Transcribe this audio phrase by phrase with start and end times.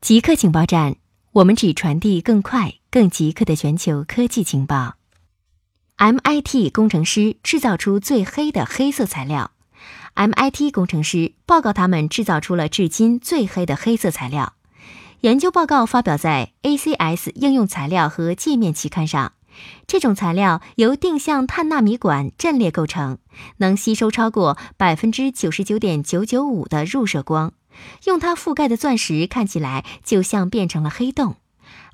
[0.00, 0.96] 极客情报站，
[1.30, 4.94] 我们只传递更快、更极客的全球科技情报。
[5.98, 9.50] MIT 工程师制造出最黑的黑色材料。
[10.14, 14.54] MIT 工程师报告，他们制造出了至今最黑的黑色材料。
[15.20, 19.34] 研究报告发表在《ACS 应用材料和界面》期刊上。
[19.86, 23.18] 这种材料由定向碳纳米管阵列构成，
[23.58, 27.52] 能吸收超过百分之九十九点九九五的入射光。
[28.04, 31.36] 用它覆盖的钻石看起来就像变成了黑洞。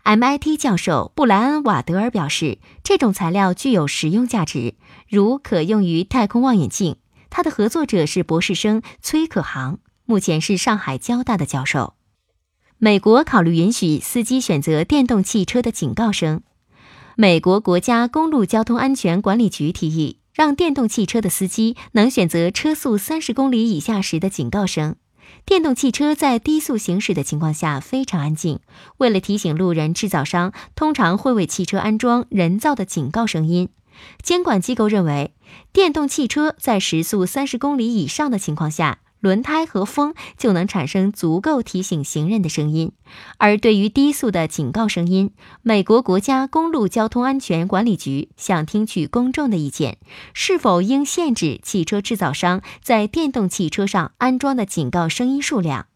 [0.04, 4.74] MIT 教授布莱恩·瓦德尔表示，这种材料具有实用价值，
[5.08, 6.96] 如可用于太空望远镜。
[7.28, 11.94] 他的合作者是博士生崔可航，目前是上海交大的教授。
[12.78, 16.42] 美国考虑允许司机选择电动汽车的警告声。
[17.16, 24.96] 美国国家公路交通安全管理局提议，让电动汽车的司机能选择车速三十公里以下时的警告声。
[25.44, 28.60] 电动汽车在低速行驶的情况下非常安静。
[28.98, 33.68] 为了提醒路人，制造商通常会为汽车安装人造的警告声音。
[34.22, 35.32] 监管机构认为，
[35.72, 38.98] 电动汽车在时速三十公里以上的情况下。
[39.20, 42.92] 轮胎和风就能产生足够提醒行人的声音，
[43.38, 49.98] 而对于低速的警告声音，美国国家公路交通安全管理局想听取公众的意见，
[50.32, 55.86] 是否应限制汽车制造商在电动汽车上安装的警告声音数量。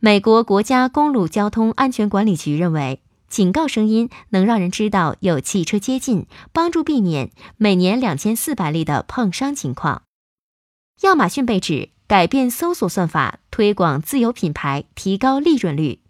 [0.00, 10.02] 美国国家公路交通安全管理局认为，警告声音能让人知道有汽车接近，帮助避免每年两千四百例的碰伤情况。
[11.02, 11.90] 亚马逊被指。
[12.08, 16.00] 改变搜索算法，推广自有品牌，提高利润率。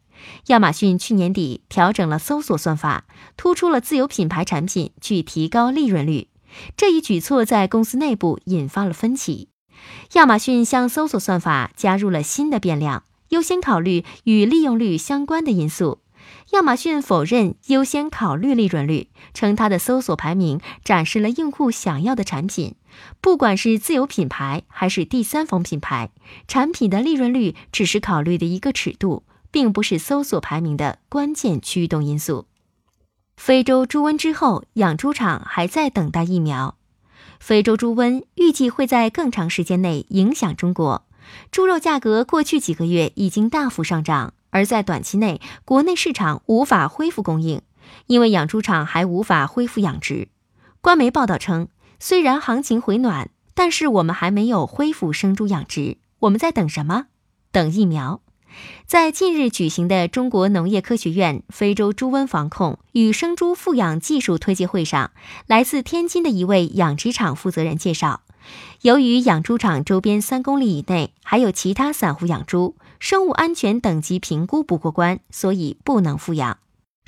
[0.46, 3.04] 亚马逊去年底调整了搜索算法，
[3.36, 6.28] 突出了自有品牌产品，去提高利润率。
[6.76, 9.48] 这一举措在公司内部引发了分歧。
[10.12, 15.98] 亚马逊向搜索算法加入了新的变量，优先考虑与利用率相关的因素。
[16.52, 22.74] 亚马逊否认优先考虑利润率，称它的搜索排名展示了用户想要的产品。
[23.20, 26.10] 不管是自有品牌还是第三方品牌，
[26.46, 32.46] 产品的利润率只是考虑的一个尺度，并不是搜索排名的关键驱动因素。
[33.36, 36.76] 非洲猪瘟之后，养猪场还在等待疫苗。
[37.38, 41.06] 非洲猪瘟预计会在更长时间内影响中国。
[41.52, 44.34] 猪肉价格过去几个月已经大幅上涨。
[44.58, 47.62] 而在短期内，国内市场无法恢复供应，
[48.06, 50.26] 因为养猪场还无法恢复养殖。
[50.80, 51.68] 官媒报道称，
[52.00, 55.98] 虽然行情回暖，但是我们还没有恢复生猪养殖。
[56.18, 57.04] 我们在等什么？
[57.52, 58.20] 等疫苗。
[58.84, 65.12] 在近日举行的中国农业科学院非洲猪瘟防控与生猪复养技术推介会上，
[65.46, 68.22] 来自天津的一位养殖场负责人介绍，
[68.82, 72.74] 由于养猪场周边三公里以内还有其他散户养猪。
[72.98, 76.58] 生物安全等级评估不过关，所以不能复养。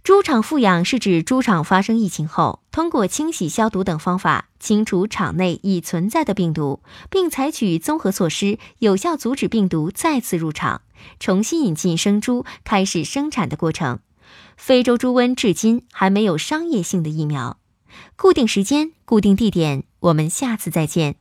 [0.02, 6.80] 猪场复养是指猪场发生疫情后，通过清洗、消毒等方法清除场内已存在的病毒，
[7.10, 10.80] 并采取综合措施，有效阻止病毒再次入场，
[11.18, 13.98] 重新引进生猪，开始生产的过程。
[14.56, 17.58] 非洲猪瘟至今还没有商业性的疫苗。
[18.16, 21.16] 固定时间，固定地点，我们下次再见。